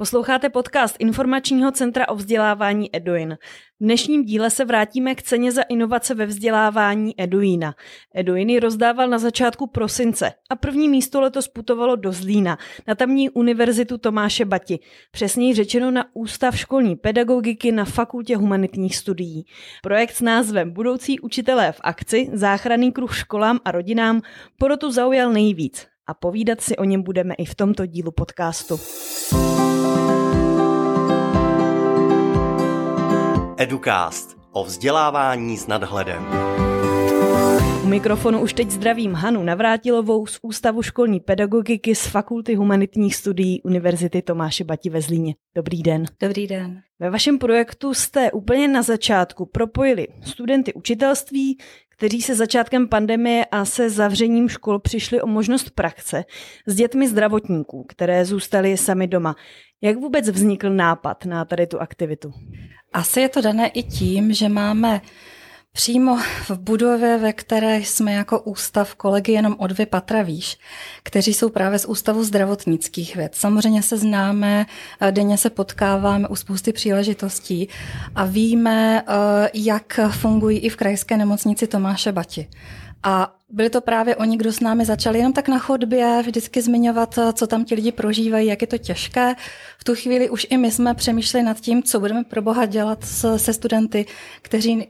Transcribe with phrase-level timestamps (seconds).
[0.00, 3.38] Posloucháte podcast Informačního centra o vzdělávání Eduin.
[3.80, 7.74] V dnešním díle se vrátíme k ceně za inovace ve vzdělávání Eduina.
[8.14, 13.30] Eduin ji rozdával na začátku prosince a první místo letos putovalo do Zlína, na tamní
[13.30, 14.78] univerzitu Tomáše Bati,
[15.10, 19.46] přesněji řečeno na Ústav školní pedagogiky na Fakultě humanitních studií.
[19.82, 24.22] Projekt s názvem Budoucí učitelé v akci, záchranný kruh školám a rodinám
[24.58, 28.80] porotu zaujal nejvíc a povídat si o něm budeme i v tomto dílu podcastu.
[33.60, 36.26] Educast o vzdělávání s nadhledem.
[37.84, 43.62] U mikrofonu už teď zdravím Hanu Navrátilovou z Ústavu školní pedagogiky z Fakulty humanitních studií
[43.62, 45.34] Univerzity Tomáše Bati ve Zlíně.
[45.56, 46.04] Dobrý den.
[46.22, 46.80] Dobrý den.
[46.98, 51.58] Ve vašem projektu jste úplně na začátku propojili studenty učitelství,
[51.98, 56.24] kteří se začátkem pandemie a se zavřením škol přišli o možnost praxe
[56.66, 59.36] s dětmi zdravotníků, které zůstaly sami doma.
[59.80, 62.32] Jak vůbec vznikl nápad na tady tu aktivitu?
[62.92, 65.00] Asi je to dané i tím, že máme
[65.78, 70.58] přímo v budově, ve které jsme jako ústav kolegy jenom o dvě patra výš,
[71.02, 73.34] kteří jsou právě z Ústavu zdravotnických věd.
[73.34, 74.66] Samozřejmě se známe,
[75.10, 77.68] denně se potkáváme u spousty příležitostí
[78.14, 82.48] a víme, eh, jak fungují i v krajské nemocnici Tomáše Bati.
[83.02, 87.18] A byli to právě oni, kdo s námi začali jenom tak na chodbě vždycky zmiňovat,
[87.32, 89.34] co tam ti lidi prožívají, jak je to těžké.
[89.78, 93.04] V tu chvíli už i my jsme přemýšleli nad tím, co budeme pro boha dělat
[93.36, 94.06] se studenty,
[94.42, 94.84] kteří uh,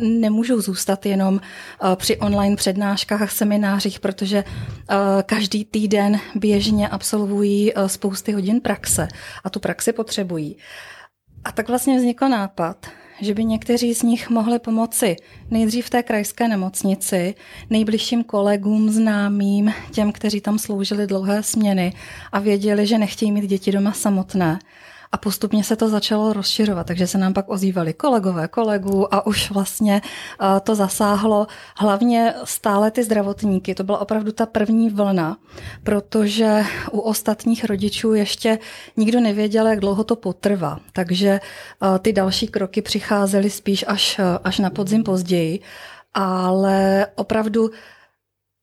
[0.00, 7.74] nemůžou zůstat jenom uh, při online přednáškách a seminářích, protože uh, každý týden běžně absolvují
[7.74, 9.08] uh, spousty hodin praxe
[9.44, 10.56] a tu praxi potřebují.
[11.44, 12.86] A tak vlastně vznikl nápad,
[13.20, 15.16] že by někteří z nich mohli pomoci
[15.50, 17.34] nejdřív té krajské nemocnici,
[17.70, 21.92] nejbližším kolegům, známým, těm, kteří tam sloužili dlouhé směny
[22.32, 24.58] a věděli, že nechtějí mít děti doma samotné
[25.14, 29.50] a postupně se to začalo rozšiřovat, takže se nám pak ozývali kolegové kolegů a už
[29.50, 33.74] vlastně eh, to zasáhlo hlavně stále ty zdravotníky.
[33.74, 35.36] To byla opravdu ta první vlna,
[35.82, 36.62] protože
[36.92, 38.58] u ostatních rodičů ještě
[38.96, 40.80] nikdo nevěděl, jak dlouho to potrvá.
[40.92, 45.60] Takže eh, ty další kroky přicházely spíš až, eh, až na podzim později.
[46.14, 47.70] Ale opravdu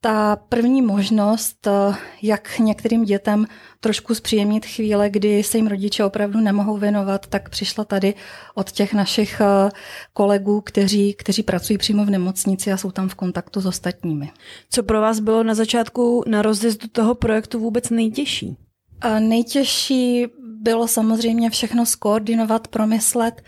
[0.02, 3.48] ta první možnost, eh, jak některým dětem
[3.80, 8.14] trošku zpříjemnit chvíle, kdy se jim rodiče opravdu nemohou věnovat, tak přišla tady
[8.56, 9.70] od těch našich eh,
[10.14, 14.32] kolegů, kteří, kteří pracují přímo v nemocnici a jsou tam v kontaktu s ostatními.
[14.70, 18.58] Co pro vás bylo na začátku na rozjezdu toho projektu vůbec nejtěžší?
[19.02, 20.26] A nejtěžší
[20.62, 23.42] bylo samozřejmě všechno skoordinovat, promyslet,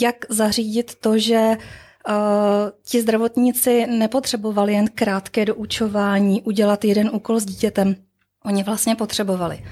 [0.00, 1.56] jak zařídit to, že
[2.82, 7.96] ti zdravotníci nepotřebovali jen krátké doučování, udělat jeden úkol s dítětem.
[8.44, 9.64] Oni vlastně potřebovali,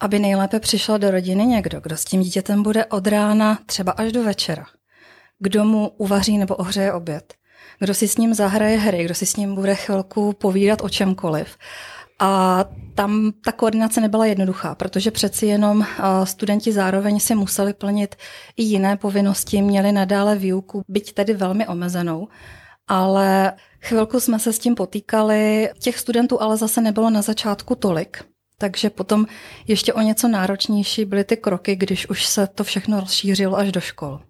[0.00, 4.12] aby nejlépe přišel do rodiny někdo, kdo s tím dítětem bude od rána třeba až
[4.12, 4.66] do večera.
[5.38, 7.34] Kdo mu uvaří nebo ohřeje oběd.
[7.78, 11.56] Kdo si s ním zahraje hry, kdo si s ním bude chvilku povídat o čemkoliv.
[12.24, 12.64] A
[12.94, 15.86] tam ta koordinace nebyla jednoduchá, protože přeci jenom
[16.24, 18.14] studenti zároveň si museli plnit
[18.56, 22.28] i jiné povinnosti, měli nadále výuku, byť tedy velmi omezenou.
[22.88, 25.70] Ale chvilku jsme se s tím potýkali.
[25.78, 28.24] Těch studentů ale zase nebylo na začátku tolik.
[28.58, 29.26] Takže potom
[29.66, 33.80] ještě o něco náročnější byly ty kroky, když už se to všechno rozšířilo až do
[33.80, 34.20] škol.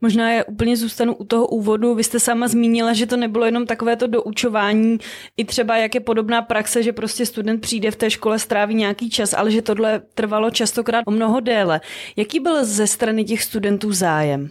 [0.00, 1.94] Možná je úplně zůstanu u toho úvodu.
[1.94, 4.98] Vy jste sama zmínila, že to nebylo jenom takové to doučování,
[5.36, 9.10] i třeba jak je podobná praxe, že prostě student přijde v té škole, stráví nějaký
[9.10, 11.80] čas, ale že tohle trvalo častokrát o mnoho déle.
[12.16, 14.50] Jaký byl ze strany těch studentů zájem?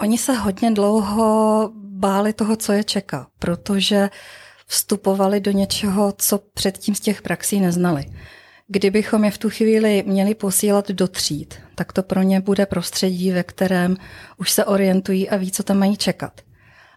[0.00, 4.10] Oni se hodně dlouho báli toho, co je čeká, protože
[4.66, 8.04] vstupovali do něčeho, co předtím z těch praxí neznali.
[8.70, 13.30] Kdybychom je v tu chvíli měli posílat do tříd, tak to pro ně bude prostředí,
[13.30, 13.96] ve kterém
[14.36, 16.40] už se orientují a ví, co tam mají čekat.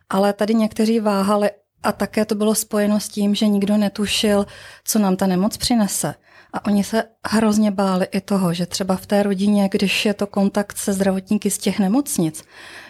[0.09, 1.49] Ale tady někteří váhali
[1.83, 4.45] a také to bylo spojeno s tím, že nikdo netušil,
[4.83, 6.15] co nám ta nemoc přinese.
[6.53, 10.27] A oni se hrozně báli i toho, že třeba v té rodině, když je to
[10.27, 12.43] kontakt se zdravotníky z těch nemocnic,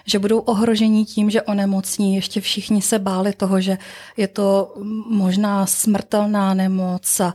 [0.06, 2.16] že budou ohrožení tím, že onemocní.
[2.16, 3.78] Ještě všichni se báli toho, že
[4.18, 4.74] je to
[5.10, 7.34] možná smrtelná nemoc a,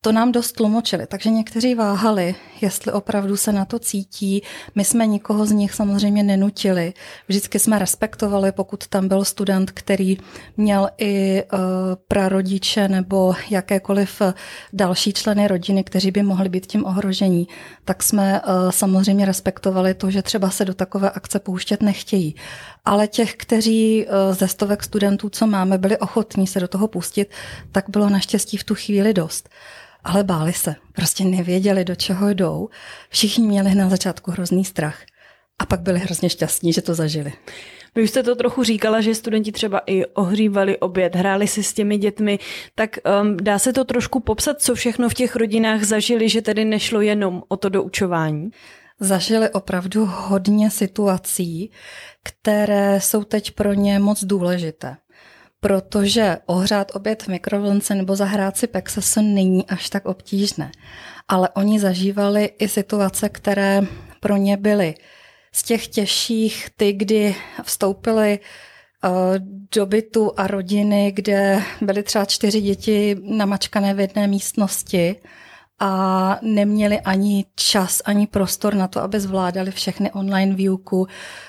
[0.00, 4.42] to nám dost tlumočili, takže někteří váhali, jestli opravdu se na to cítí.
[4.74, 6.92] My jsme nikoho z nich samozřejmě nenutili.
[7.28, 10.18] Vždycky jsme respektovali, pokud tam byl student, který
[10.56, 11.58] měl i uh,
[12.08, 14.22] prarodiče nebo jakékoliv
[14.72, 17.48] další členy rodiny, kteří by mohli být tím ohrožení,
[17.84, 22.34] tak jsme uh, samozřejmě respektovali to, že třeba se do takové akce pouštět nechtějí.
[22.84, 27.30] Ale těch, kteří uh, ze stovek studentů, co máme, byli ochotní se do toho pustit,
[27.72, 29.48] tak bylo naštěstí v tu chvíli dost.
[30.04, 30.74] ale báli se.
[30.92, 32.68] Prostě nevěděli, do čeho jdou.
[33.08, 34.98] Všichni měli na začátku hrozný strach.
[35.58, 37.32] A pak byli hrozně šťastní, že to zažili.
[37.94, 41.72] Vy už jste to trochu říkala, že studenti třeba i ohřívali oběd, hráli si s
[41.72, 42.38] těmi dětmi,
[42.74, 46.64] tak um, dá se to trošku popsat, co všechno v těch rodinách zažili, že tedy
[46.64, 48.50] nešlo jenom o to doučování?
[49.00, 51.70] Zažili opravdu hodně situací,
[52.22, 54.96] které jsou teď pro ně moc důležité.
[55.60, 60.72] Protože ohřát oběd v mikrovlnce nebo zahrát si Pexaso není až tak obtížné.
[61.28, 63.82] Ale oni zažívali i situace, které
[64.20, 64.94] pro ně byly
[65.52, 69.08] z těch těžších, ty, kdy vstoupily eh,
[69.74, 75.16] do bytu a rodiny, kde byly třeba čtyři děti namačkané v jedné místnosti
[75.80, 81.06] a neměli ani čas, ani prostor na to, aby zvládali všechny online výuku.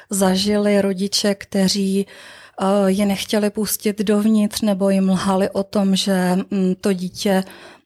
[0.09, 6.75] Zažili rodiče, kteří eh, je nechtěli pustit dovnitř nebo jim lhali o tom, že mm,
[6.81, 7.43] to dítě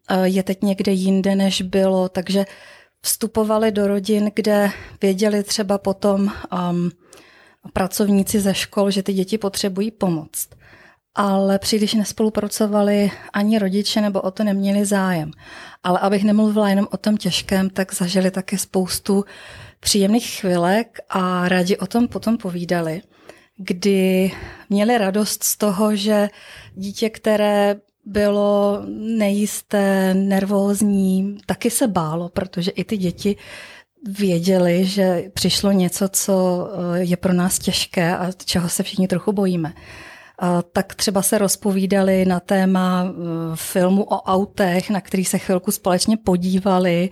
[0.09, 2.45] eh, je teď někde jinde, než bylo, takže
[3.01, 6.31] vstupovali do rodin, kde věděli třeba potom
[6.71, 6.91] um,
[7.73, 10.47] pracovníci ze škol, že ty děti potřebují pomoc.
[11.15, 15.31] Ale příliš nespolupracovali ani rodiče, nebo o to neměli zájem.
[15.83, 19.25] Ale abych nemluvila jenom o tom těžkém, tak zažili také spoustu
[19.79, 23.01] příjemných chvilek a rádi o tom potom povídali,
[23.57, 24.31] kdy
[24.69, 26.29] měli radost z toho, že
[26.75, 27.75] dítě, které
[28.05, 28.81] bylo
[29.17, 33.35] nejisté, nervózní, taky se bálo, protože i ty děti
[34.07, 39.31] věděli, že přišlo něco, co eh, je pro nás těžké a čeho se všichni trochu
[39.31, 39.73] bojíme.
[40.71, 43.11] Tak třeba se rozpovídali na téma eh,
[43.55, 47.09] filmu o autech, na který se chvilku společně podívali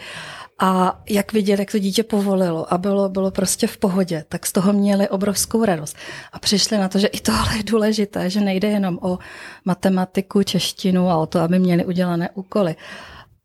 [0.64, 4.52] a jak viděli, jak to dítě povolilo a bylo, bylo prostě v pohodě, tak z
[4.52, 5.98] toho měli obrovskou radost.
[6.32, 9.20] A přišli na to, že i tohle je důležité, že nejde jenom o
[9.66, 12.76] matematiku, češtinu a o to, aby měli udělané úkoly,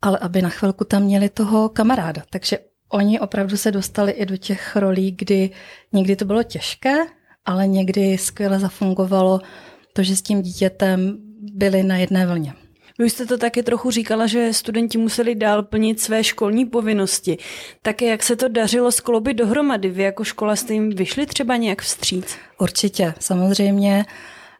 [0.01, 2.21] ale aby na chvilku tam měli toho kamaráda.
[2.29, 2.59] Takže
[2.89, 5.49] oni opravdu se dostali i do těch rolí, kdy
[5.93, 6.95] někdy to bylo těžké,
[7.45, 9.39] ale někdy skvěle zafungovalo
[9.97, 11.17] to, že s tím dítětem
[11.53, 12.53] byli na jedné vlně.
[12.99, 17.37] Vy jste to taky trochu říkala, že studenti museli dál plnit své školní povinnosti.
[17.81, 19.89] Také jak se to dařilo skloubit dohromady?
[19.89, 22.37] Vy jako škola jste jim vyšli třeba nějak vstříc?
[22.59, 24.05] Určitě, samozřejmě.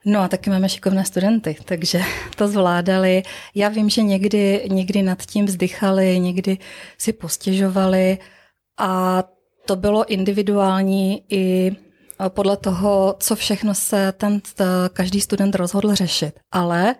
[0.06, 2.02] No a taky máme šikovné studenty, takže
[2.36, 3.24] to zvládali.
[3.56, 6.58] Já vím, že někdy, někdy nad tím vzdychali, někdy
[6.98, 8.18] si postěžovali
[8.78, 9.24] a
[9.66, 11.76] to bylo individuální i
[12.30, 14.42] podle toho, co všechno se ten
[14.94, 16.40] každý student rozhodl řešit.
[16.52, 16.96] Ale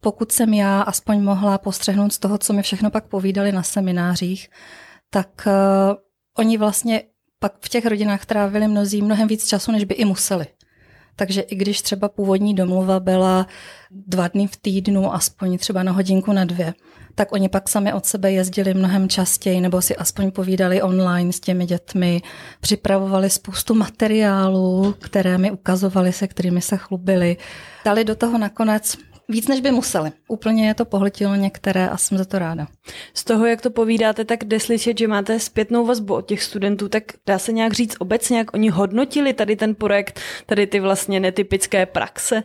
[0.00, 4.50] pokud jsem já aspoň mohla postřehnout z toho, co mi všechno pak povídali na seminářích,
[5.10, 5.96] tak uh,
[6.38, 7.02] oni vlastně
[7.38, 10.46] pak v těch rodinách trávili mnozí mnohem víc času, než by i museli.
[11.18, 13.46] Takže i když třeba původní domluva byla
[13.90, 16.74] dva dny v týdnu, aspoň třeba na hodinku na dvě,
[17.14, 21.40] tak oni pak sami od sebe jezdili mnohem častěji nebo si aspoň povídali online s
[21.40, 22.22] těmi dětmi,
[22.60, 27.36] připravovali spoustu materiálů, které mi ukazovali, se kterými se chlubili.
[27.84, 28.96] Dali do toho nakonec
[29.30, 30.12] Víc, než by museli.
[30.28, 32.66] Úplně je to pohltilo některé a jsem za to ráda.
[33.14, 36.88] Z toho, jak to povídáte, tak jde slyšet, že máte zpětnou vazbu od těch studentů,
[36.88, 41.20] tak dá se nějak říct obecně, jak oni hodnotili tady ten projekt, tady ty vlastně
[41.20, 42.42] netypické praxe?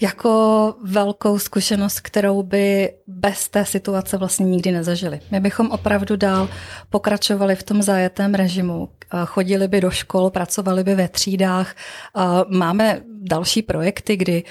[0.00, 5.20] Jako velkou zkušenost, kterou by bez té situace vlastně nikdy nezažili.
[5.30, 6.48] My bychom opravdu dál
[6.90, 8.88] pokračovali v tom zajetém režimu,
[9.26, 11.74] chodili by do škol, pracovali by ve třídách.
[12.48, 14.42] Máme další projekty, kdy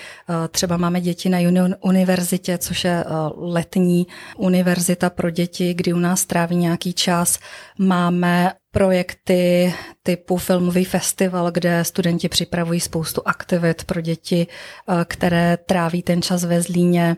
[0.52, 1.38] třeba máme děti na
[1.82, 4.08] univerzitě, což je letní
[4.38, 7.40] univerzita pro děti, kdy u nás tráví nějaký čas.
[7.78, 9.74] Máme projekty
[10.04, 16.44] typu filmový festival, kde studenti připravují spoustu aktivit pro děti, eh, které tráví ten čas
[16.44, 17.18] ve Zlíně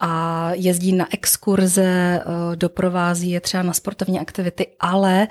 [0.00, 1.82] a jezdí na exkurze,
[2.20, 5.28] eh, doprovází je třeba na sportovní aktivity, ale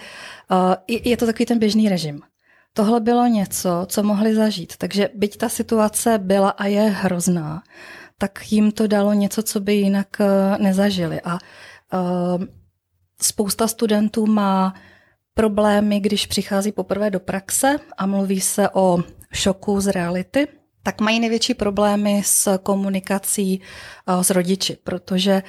[0.51, 2.21] eh, je to takový ten běžný režim.
[2.73, 7.63] Tohle bylo něco, co mohli zažít, takže byť ta situace byla a je hrozná,
[8.17, 10.07] tak jim to dalo něco, co by jinak
[10.57, 11.21] nezažili.
[11.21, 11.39] A
[13.21, 14.73] spousta studentů má
[15.37, 19.03] problémy, když přichází poprvé do praxe a mluví se o
[19.33, 20.47] šoku z reality,
[20.83, 25.43] tak mají největší problémy s komunikací eh, s rodiči, protože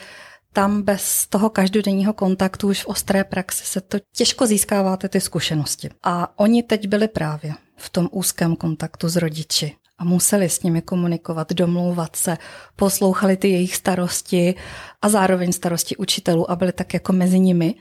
[0.53, 5.91] tam bez toho každodenního kontaktu už v ostré praxi se to těžko získáváte ty zkušenosti.
[6.03, 10.83] A oni teď byli právě v tom úzkém kontaktu s rodiči a museli s nimi
[10.83, 12.39] komunikovat, domlouvat se,
[12.77, 14.55] poslouchali ty jejich starosti
[15.03, 17.75] a zároveň starosti učitelů a byli tak jako mezi nimi.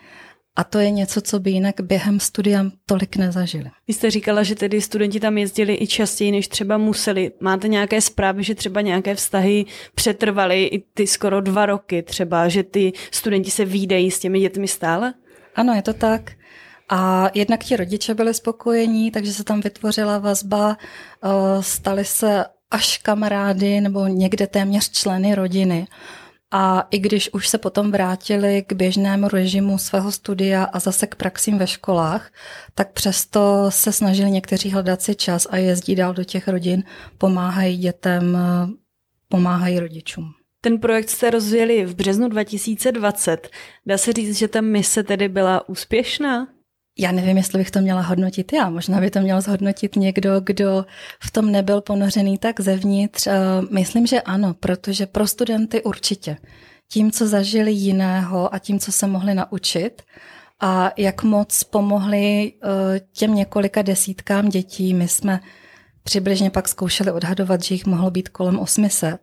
[0.58, 3.70] A to je něco, co by jinak během studia tolik nezažili.
[3.88, 7.32] Vy jste říkala, že tedy studenti tam jezdili i častěji, než třeba museli.
[7.40, 12.64] Máte nějaké zprávy, že třeba nějaké vztahy přetrvaly i ty skoro dva roky třeba, že
[12.64, 15.14] ty studenti se výdají s těmi dětmi stále?
[15.56, 16.32] Ano, je to tak.
[16.90, 20.78] A jednak ti rodiče byli spokojení, takže se tam vytvořila vazba,
[21.24, 21.28] eh,
[21.64, 25.88] stali se až kamarády nebo někde téměř členy rodiny.
[26.52, 31.16] A i když už se potom vrátili k běžnému režimu svého studia a zase k
[31.16, 32.32] praxím ve školách,
[32.76, 36.84] tak přesto se snažili někteří hledat si čas a jezdí dál do těch rodin,
[37.18, 38.38] pomáhají dětem,
[39.30, 40.34] pomáhají rodičům.
[40.62, 43.50] Ten projekt jste rozjeli v březnu 2020.
[43.86, 46.48] Dá se říct, že ta mise tedy byla úspěšná?
[47.00, 48.70] Já nevím, jestli bych to měla hodnotit já.
[48.70, 50.86] Možná by to měl zhodnotit někdo, kdo
[51.24, 53.28] v tom nebyl ponořený tak zevnitř.
[53.28, 53.34] Eh,
[53.72, 56.38] myslím, že ano, protože pro studenty určitě.
[56.92, 60.02] Tím, co zažili jiného a tím, co se mohli naučit
[60.60, 64.94] a jak moc pomohli eh, těm několika desítkám dětí.
[64.94, 65.40] My jsme
[66.04, 69.18] přibližně pak zkoušeli odhadovat, že jich mohlo být kolem 800.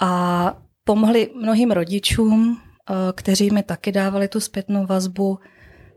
[0.00, 0.52] A
[0.84, 5.38] pomohli mnohým rodičům, eh, kteří mi taky dávali tu zpětnou vazbu,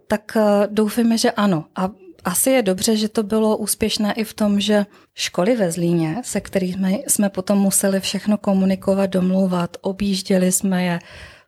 [0.10, 1.66] tak eh, doufáme, že ano.
[1.76, 1.90] A
[2.24, 4.86] asi je dobře, že to bylo úspěšné i v tom, že
[5.16, 11.00] školy ve Zlíně, se kterými jsme potom museli všechno komunikovat, domlouvat, objížděli jsme je,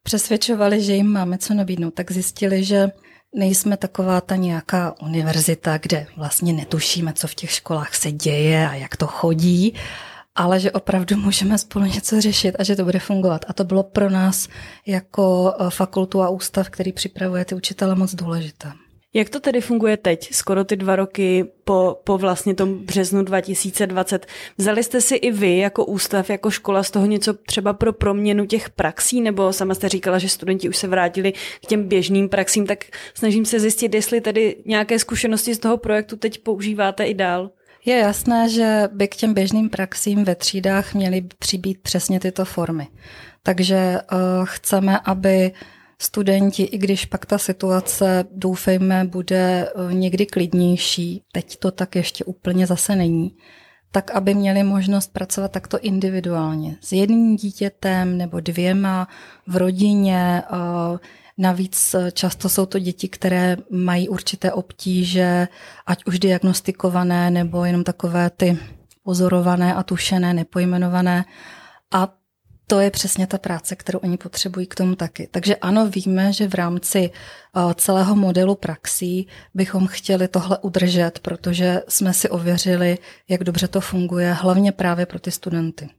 [0.03, 2.91] přesvědčovali, že jim máme co nabídnout, tak zjistili, že
[3.36, 8.75] nejsme taková ta nějaká univerzita, kde vlastně netušíme, co v těch školách se děje a
[8.75, 9.74] jak to chodí,
[10.35, 13.45] ale že opravdu můžeme spolu něco řešit a že to bude fungovat.
[13.47, 14.47] A to bylo pro nás
[14.85, 18.71] jako eh, fakultu a ústav, který připravuje ty učitele, moc důležité.
[19.13, 24.25] Jak to tedy funguje teď, skoro ty dva roky po, po vlastně tom březnu 2020?
[24.57, 28.45] Vzali jste si i vy jako ústav, jako škola z toho něco třeba pro proměnu
[28.45, 32.67] těch praxí, nebo sama jste říkala, že studenti už se vrátili k těm běžným praxím,
[32.67, 37.51] tak snažím se zjistit, jestli tedy nějaké zkušenosti z toho projektu teď používáte i dál.
[37.85, 42.88] Je jasné, že by k těm běžným praxím ve třídách měly přibít přesně tyto formy.
[43.43, 45.51] Takže uh, chceme, aby
[46.00, 52.25] studenti, i když pak ta situace, doufejme, bude uh, někdy klidnější, teď to tak ještě
[52.25, 53.35] úplně zase není,
[53.91, 59.07] tak aby měli možnost pracovat takto individuálně s jedním dítětem nebo dvěma
[59.47, 60.97] v rodině, uh,
[61.38, 65.47] Navíc eh, často jsou to děti, které mají určité obtíže,
[65.85, 68.57] ať už diagnostikované nebo jenom takové ty
[69.03, 71.25] pozorované a tušené, nepojmenované.
[71.91, 72.13] A
[72.67, 75.27] to je přesně ta práce, kterou oni potřebují k tomu taky.
[75.31, 81.81] Takže ano, víme, že v rámci eh, celého modelu praxí bychom chtěli tohle udržet, protože
[81.88, 82.97] jsme si ověřili,
[83.29, 85.89] jak dobře to funguje, hlavně právě pro ty studenty.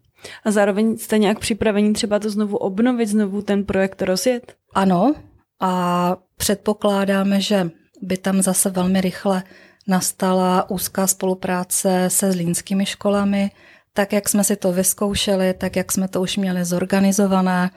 [0.45, 4.55] A zároveň jste nějak připraveni třeba to znovu obnovit, znovu ten projekt rozjet?
[4.75, 5.15] Ano,
[5.61, 7.71] a předpokládáme, že
[8.03, 9.43] by tam zase velmi rychle
[9.89, 13.51] nastala úzká spolupráce se zlínskými školami,
[13.93, 17.71] tak jak jsme si to vyzkoušeli, tak jak jsme to už měli zorganizované.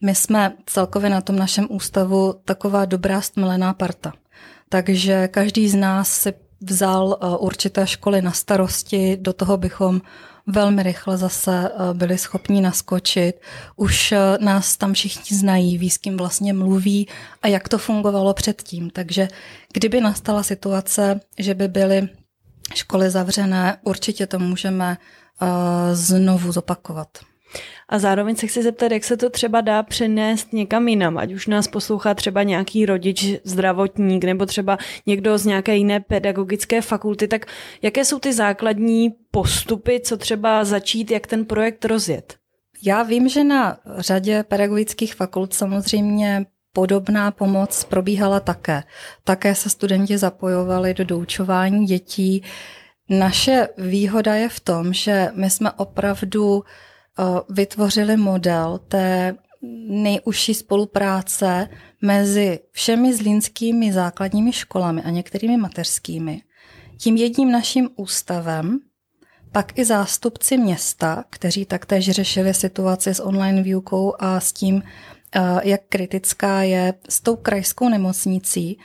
[0.00, 4.12] My jsme celkově na tom našem ústavu taková dobrá stmelená parta.
[4.68, 10.00] Takže každý z nás si vzal eh, určité školy na starosti, do toho bychom
[10.46, 13.32] velmi rychle zase eh, byli schopni naskočit.
[13.76, 17.08] Už eh, nás tam všichni znají, ví, s kým vlastně mluví
[17.42, 18.90] a jak to fungovalo předtím.
[18.90, 19.28] Takže
[19.72, 22.08] kdyby nastala situace, že by byly
[22.74, 24.98] školy zavřené, určitě to můžeme
[25.92, 27.08] znovu zopakovat.
[27.92, 31.46] A zároveň se chci zeptat, jak se to třeba dá přenést někam jinam, ať už
[31.46, 37.46] nás poslouchá třeba nějaký rodič, zdravotník nebo třeba někdo z nějaké jiné pedagogické fakulty, tak
[37.82, 42.36] jaké jsou ty základní postupy, co třeba začít, jak ten projekt rozjet?
[42.82, 48.82] Já vím, že na řadě pedagogických fakult samozřejmě podobná pomoc probíhala také.
[49.24, 52.42] Také se studenti zapojovali do doučování dětí.
[53.08, 56.64] Naše výhoda je v tom, že my jsme opravdu
[57.48, 59.34] vytvořili model té
[59.88, 61.68] nejužší spolupráce
[62.02, 66.42] mezi všemi zlínskými základními školami a některými mateřskými.
[66.98, 68.78] Tím jedním naším ústavem,
[69.52, 74.82] pak i zástupci města, kteří taktéž řešili situaci s online výukou a s tím,
[75.62, 78.78] jak kritická je s tou krajskou nemocnicí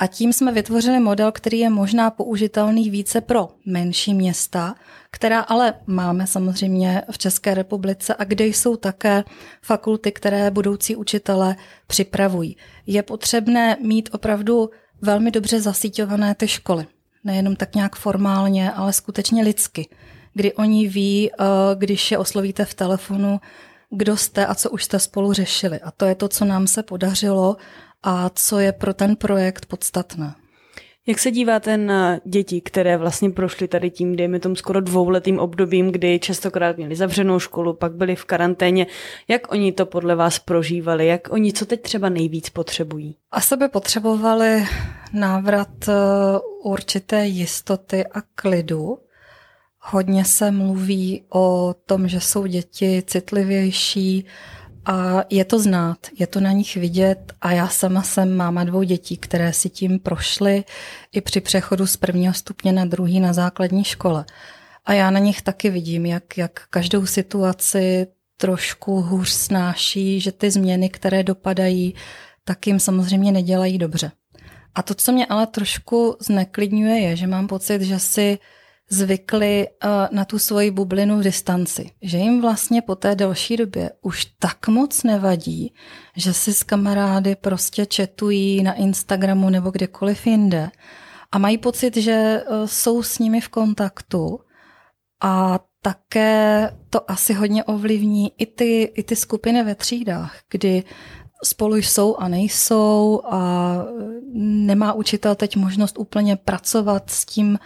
[0.00, 4.74] a tím jsme vytvořili model, který je možná použitelný více pro menší města,
[5.10, 9.24] která ale máme samozřejmě v České republice a kde jsou také
[9.62, 12.56] fakulty, které budoucí učitele připravují.
[12.86, 14.70] Je potřebné mít opravdu
[15.02, 16.86] velmi dobře zasíťované ty školy.
[17.24, 19.88] Nejenom tak nějak formálně, ale skutečně lidsky.
[20.34, 23.40] Kdy oni ví, eh, když je oslovíte v telefonu,
[23.90, 25.80] kdo jste a co už jste spolu řešili.
[25.80, 27.56] A to je to, co nám se podařilo
[28.02, 30.34] a co je pro ten projekt podstatné.
[31.06, 35.92] Jak se díváte na děti, které vlastně prošly tady tím, dejme tomu skoro dvouletým obdobím,
[35.92, 38.86] kdy častokrát měli zavřenou školu, pak byli v karanténě.
[39.28, 41.06] Jak oni to podle vás prožívali?
[41.06, 43.16] Jak oni co teď třeba nejvíc potřebují?
[43.30, 44.66] A by potřebovali
[45.12, 45.92] návrat eh,
[46.62, 48.98] určité jistoty a klidu.
[49.80, 54.26] Hodně se mluví o tom, že jsou děti citlivější,
[54.84, 58.82] a je to znát, je to na nich vidět a já sama jsem máma dvou
[58.82, 60.64] dětí, které si tím prošly
[61.12, 64.24] i při přechodu z prvního stupně na druhý na základní škole.
[64.84, 68.06] A já na nich taky vidím, jak, jak každou situaci
[68.36, 71.94] trošku hůř snáší, že ty změny, které dopadají,
[72.44, 74.12] tak jim samozřejmě nedělají dobře.
[74.74, 78.38] A to, co mě ale trošku zneklidňuje, je, že mám pocit, že si
[78.90, 81.90] zvykli eh, na tu svoji bublinu v distanci.
[82.02, 85.74] Že jim vlastně po té delší době už tak moc nevadí,
[86.16, 90.70] že si s kamarády prostě četují na Instagramu nebo kdekoliv jinde
[91.32, 94.40] a mají pocit, že eh, jsou s nimi v kontaktu
[95.22, 100.84] a také to asi hodně ovlivní i ty, i ty skupiny ve třídách, kdy
[101.44, 103.74] spolu jsou a nejsou a
[104.34, 107.58] nemá učitel teď možnost úplně pracovat s tím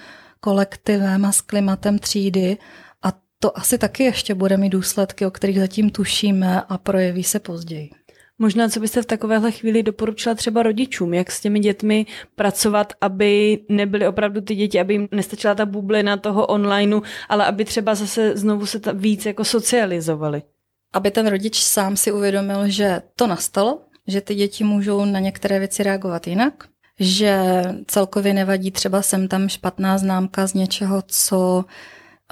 [0.44, 2.56] kolektivem a s klimatem třídy
[3.02, 7.40] a to asi taky ještě bude mít důsledky, o kterých zatím tušíme a projeví se
[7.40, 7.90] později.
[8.38, 13.58] Možná, co byste v takovéhle chvíli doporučila třeba rodičům, jak s těmi dětmi pracovat, aby
[13.68, 18.36] nebyly opravdu ty děti, aby jim nestačila ta bublina toho onlineu, ale aby třeba zase
[18.36, 20.42] znovu se ta víc jako socializovali.
[20.92, 25.58] Aby ten rodič sám si uvědomil, že to nastalo, že ty děti můžou na některé
[25.58, 31.64] věci reagovat jinak, že celkově nevadí třeba sem tam špatná známka z něčeho, co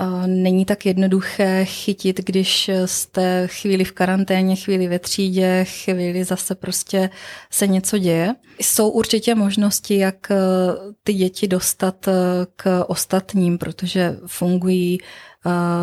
[0.00, 6.54] eh, není tak jednoduché chytit, když jste chvíli v karanténě, chvíli ve třídě, chvíli zase
[6.54, 7.10] prostě
[7.50, 8.34] se něco děje.
[8.60, 10.36] Jsou určitě možnosti, jak eh,
[11.04, 12.12] ty děti dostat eh,
[12.56, 14.98] k ostatním, protože fungují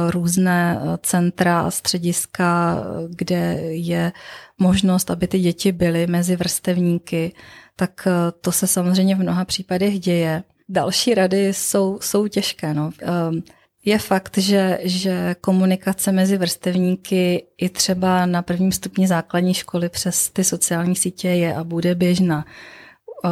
[0.10, 3.36] různé centra a střediska, kde
[3.70, 4.12] je
[4.58, 7.34] možnost, aby ty děti byly mezi vrstevníky
[7.80, 10.44] tak eh, to se samozřejmě v mnoha případech děje.
[10.70, 12.74] Další rady jsou, jsou těžké.
[12.74, 12.92] No.
[13.02, 13.44] Ehm,
[13.86, 20.30] je fakt, že, že komunikace mezi vrstevníky i třeba na prvním stupni základní školy přes
[20.30, 22.46] ty sociální sítě je a bude běžná.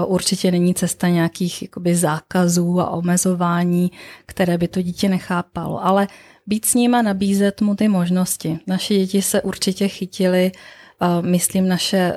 [0.06, 3.92] Určitě není cesta nějakých jakoby, zákazů a omezování,
[4.26, 6.08] které by to dítě nechápalo, ale
[6.48, 8.60] být s ním a nabízet mu ty možnosti.
[8.68, 10.52] Naše děti se určitě chytily
[11.22, 12.16] myslím, naše eh,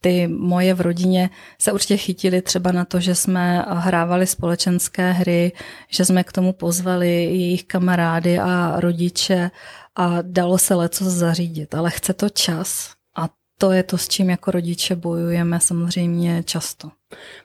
[0.00, 5.52] ty moje v rodině se určitě chytili třeba na to, že jsme hrávali společenské hry,
[5.90, 9.50] že jsme k tomu pozvali jejich kamarády a rodiče
[9.96, 14.30] a dalo se leco zařídit, ale chce to čas a to je to, s čím
[14.30, 16.90] jako rodiče bojujeme samozřejmě často.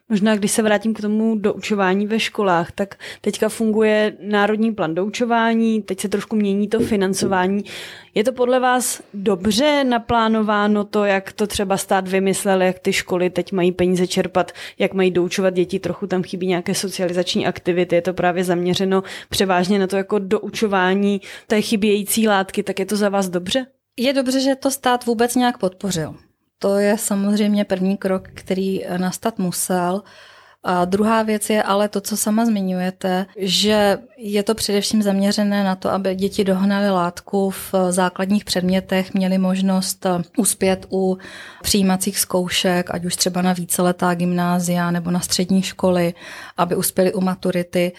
[0.09, 5.81] Možná, když se vrátím k tomu doučování ve školách, tak teďka funguje národní plán doučování,
[5.81, 7.63] teď se trošku mění to financování.
[8.15, 13.29] Je to podle vás dobře naplánováno to, jak to třeba stát vymyslel, jak ty školy
[13.29, 18.01] teď mají peníze čerpat, jak mají doučovat děti, trochu tam chybí nějaké socializační aktivity, je
[18.01, 23.09] to právě zaměřeno převážně na to jako doučování té chybějící látky, tak je to za
[23.09, 23.65] vás dobře?
[23.97, 26.15] Je dobře, že to stát vůbec nějak podpořil.
[26.59, 30.03] To je samozřejmě první krok, který nastat musel.
[30.63, 35.75] A druhá věc je ale to, co sama zmiňujete, že je to především zaměřené na
[35.75, 40.05] to, aby děti dohnaly látku v základních předmětech, měly možnost
[40.37, 41.17] uspět u
[41.61, 46.13] přijímacích zkoušek, ať už třeba na víceletá gymnázia nebo na střední školy,
[46.57, 47.91] aby uspěli u maturity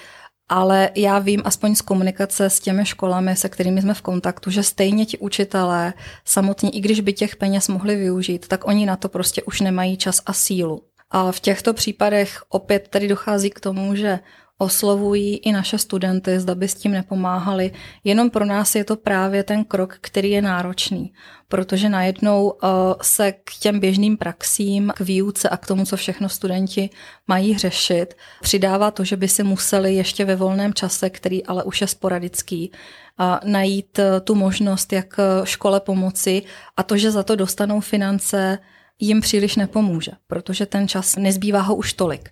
[0.49, 4.63] ale já vím aspoň z komunikace s těmi školami, se kterými jsme v kontaktu, že
[4.63, 9.09] stejně ti učitelé samotní, i když by těch peněz mohli využít, tak oni na to
[9.09, 10.83] prostě už nemají čas a sílu.
[11.11, 14.19] A v těchto případech opět tady dochází k tomu, že
[14.59, 17.73] oslovují i naše studenty, zda by s tím nepomáhali.
[18.05, 21.12] Jenom pro nás je to právě ten krok, který je náročný,
[21.49, 22.68] protože najednou uh,
[23.03, 26.90] se k těm běžným praxím, k výuce a k tomu, co všechno studenti
[27.29, 31.81] mají řešit, přidává to, že by si museli ještě ve volném čase, který ale už
[31.81, 32.71] je sporadický,
[33.21, 36.42] uh, najít uh, tu možnost, jak škole pomoci
[36.77, 38.59] a to, že za to dostanou finance,
[38.99, 42.31] jim příliš nepomůže, protože ten čas nezbývá ho už tolik.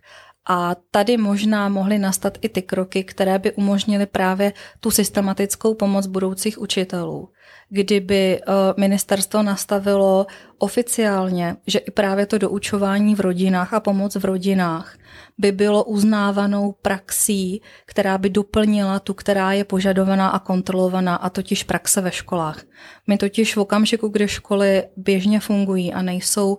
[0.49, 6.07] A tady možná mohly nastat i ty kroky, které by umožnily právě tu systematickou pomoc
[6.07, 7.29] budoucích učitelů.
[7.69, 10.27] Kdyby eh, ministerstvo nastavilo
[10.59, 14.97] oficiálně, že i právě to doučování v rodinách a pomoc v rodinách
[15.39, 21.63] by bylo uznávanou praxí, která by doplnila tu, která je požadovaná a kontrolovaná, a totiž
[21.63, 22.63] praxe ve školách.
[23.07, 26.59] My totiž v okamžiku, kdy školy běžně fungují a nejsou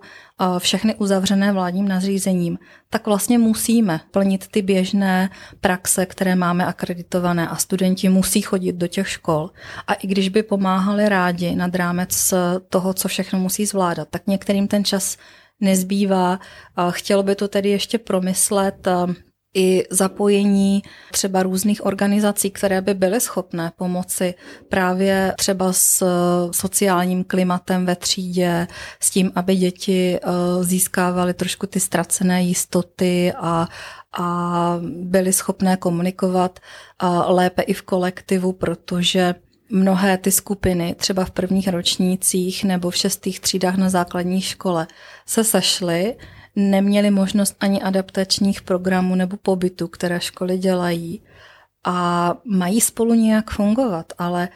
[0.58, 2.58] všechny uzavřené vládním nařízením,
[2.90, 8.86] tak vlastně musíme plnit ty běžné praxe, které máme akreditované a studenti musí chodit do
[8.86, 9.50] těch škol.
[9.86, 10.77] A i když by pomáhali
[11.08, 12.34] rádi nad rámec
[12.68, 15.16] toho, co všechno musí zvládat, tak některým ten čas
[15.60, 16.40] nezbývá.
[16.90, 18.88] Chtělo by to tedy ještě promyslet
[19.54, 24.34] i zapojení třeba různých organizací, které by byly schopné pomoci
[24.68, 26.04] právě třeba s
[26.50, 28.66] sociálním klimatem ve třídě,
[29.00, 30.18] s tím, aby děti
[30.60, 33.68] získávaly trošku ty ztracené jistoty a,
[34.18, 36.60] a byly schopné komunikovat
[37.26, 39.34] lépe i v kolektivu, protože
[39.70, 44.86] mnohé ty skupiny, třeba v prvních ročnících nebo v šestých třídách na základní škole,
[45.26, 46.16] se sešly,
[46.56, 51.22] neměli možnost ani adaptačních programů nebo pobytu, které školy dělají
[51.84, 54.48] a mají spolu nějak fungovat, ale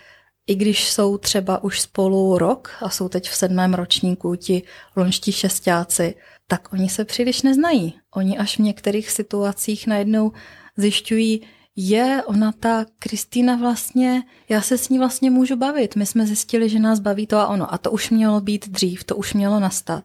[0.47, 4.63] i když jsou třeba už spolu rok a jsou teď v sedmém ročníku ti
[4.97, 6.15] lonští šestáci,
[6.47, 7.95] tak oni se příliš neznají.
[8.15, 10.33] Oni až v některých situacích najednou
[10.77, 11.43] zjišťují,
[11.77, 15.97] je, ona ta Kristýna vlastně, já se s ní vlastně můžu bavit.
[15.97, 17.75] My jsme zjistili, že nás baví to a ono.
[17.75, 20.05] A to už mělo být dřív, to už mělo nastat.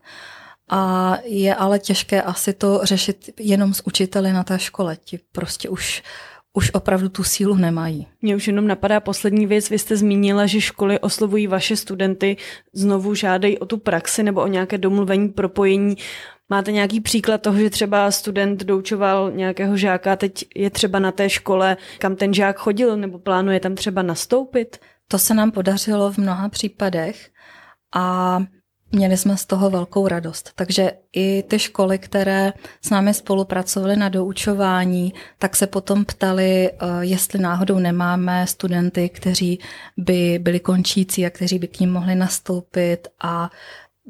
[0.70, 4.98] A je ale těžké asi to řešit jenom s učiteli na té škole.
[5.04, 6.04] Ti prostě už
[6.58, 8.08] už opravdu tu sílu nemají.
[8.22, 9.70] Mně už jenom napadá poslední věc.
[9.70, 12.38] Vy jste zmínila, že školy oslovují vaše studenty,
[12.74, 15.98] znovu žádají o tu praxi nebo o nějaké domluvení, propojení.
[16.50, 21.30] Máte nějaký příklad toho, že třeba student doučoval nějakého žáka, teď je třeba na té
[21.30, 24.78] škole, kam ten žák chodil, nebo plánuje tam třeba nastoupit?
[25.08, 27.30] To se nám podařilo v mnoha případech
[27.96, 28.40] a
[28.92, 30.52] Měli jsme z toho velkou radost.
[30.56, 36.76] Takže i ty školy, které s námi spolupracovaly na doučování, tak se potom ptali, eh,
[37.00, 39.60] jestli náhodou nemáme studenty, kteří
[39.98, 43.50] by byli končící a kteří by k ním mohli nastoupit a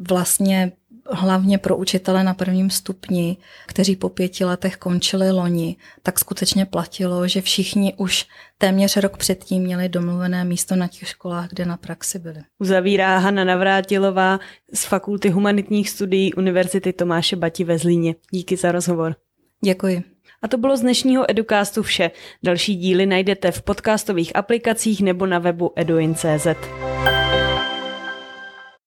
[0.09, 0.71] vlastně
[1.11, 7.27] hlavně pro učitele na prvním stupni, kteří po pěti letech končili loni, tak skutečně platilo,
[7.27, 8.25] že všichni už
[8.57, 12.39] téměř rok předtím měli domluvené místo na těch školách, kde na praxi byli.
[12.59, 14.39] Uzavírá Hanna Navrátilová
[14.73, 18.15] z Fakulty humanitních studií Univerzity Tomáše Bati ve Zlíně.
[18.31, 19.15] Díky za rozhovor.
[19.63, 20.03] Děkuji.
[20.41, 22.11] A to bylo z dnešního Educastu vše.
[22.43, 26.47] Další díly najdete v podcastových aplikacích nebo na webu eduin.cz.